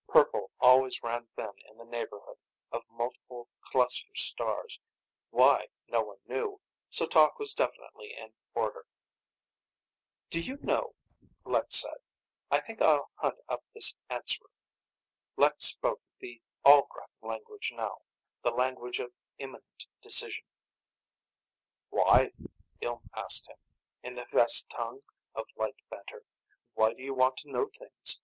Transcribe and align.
Purple 0.07 0.49
always 0.59 1.03
ran 1.03 1.27
thin 1.35 1.51
in 1.69 1.77
the 1.77 1.85
neighborhood 1.85 2.37
of 2.71 2.83
multiple 2.89 3.47
cluster 3.61 4.15
stars 4.15 4.79
why, 5.29 5.67
no 5.89 6.01
one 6.01 6.17
knew 6.25 6.59
so 6.89 7.05
talk 7.05 7.37
was 7.37 7.53
definitely 7.53 8.15
in 8.17 8.33
order. 8.55 8.87
"Do 10.31 10.41
you 10.41 10.57
know," 10.63 10.95
Lek 11.45 11.71
said, 11.71 11.99
"I 12.49 12.61
think 12.61 12.81
I'll 12.81 13.11
hunt 13.13 13.37
up 13.47 13.63
this 13.75 13.93
Answerer." 14.09 14.49
Lek 15.37 15.61
spoke 15.61 16.01
the 16.17 16.41
Ollgrat 16.65 17.11
language 17.21 17.71
now, 17.71 18.01
the 18.41 18.49
language 18.49 18.97
of 18.97 19.13
imminent 19.37 19.85
decision. 20.01 20.45
"Why?" 21.89 22.31
Ilm 22.81 23.03
asked 23.15 23.47
him, 23.47 23.57
in 24.01 24.15
the 24.15 24.25
Hvest 24.31 24.67
tongue 24.67 25.01
of 25.35 25.45
light 25.55 25.77
banter. 25.91 26.25
"Why 26.73 26.95
do 26.95 27.03
you 27.03 27.13
want 27.13 27.37
to 27.41 27.51
know 27.51 27.67
things? 27.67 28.19